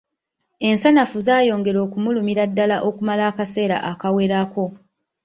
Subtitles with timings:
[0.67, 4.63] Ensanafu zaayongera okumulumira ddala okumala akaseera akawerako.